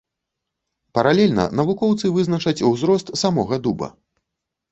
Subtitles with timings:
[0.97, 3.87] Паралельна навукоўцы вызначаць узрост самога дуба.